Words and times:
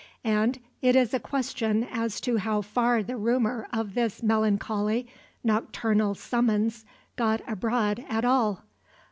And 0.25 0.57
it 0.81 0.95
is 0.95 1.13
a 1.13 1.19
question 1.19 1.83
as 1.91 2.19
to 2.21 2.37
how 2.37 2.63
far 2.63 3.03
the 3.03 3.15
rumor 3.17 3.67
of 3.71 3.93
this 3.93 4.23
melancholy, 4.23 5.05
nocturnal 5.43 6.15
summons 6.15 6.85
got 7.17 7.47
abroad 7.47 8.03
at 8.09 8.25
all. 8.25 8.63